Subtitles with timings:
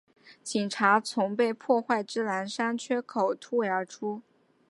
[0.43, 4.23] 警察从被破坏之栅栏缺口突围而出